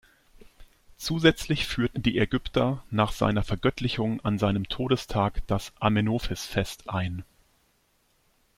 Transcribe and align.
Zusätzlich 0.97 1.67
führten 1.67 2.01
die 2.01 2.17
Ägypter 2.17 2.83
nach 2.89 3.11
seiner 3.11 3.43
Vergöttlichung 3.43 4.19
an 4.21 4.39
seinem 4.39 4.67
Todestag 4.67 5.43
das 5.45 5.73
Amenophis-Fest 5.79 6.89
ein. 6.89 7.23